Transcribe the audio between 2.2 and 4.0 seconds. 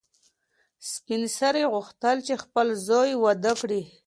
چې خپل زوی واده کړي.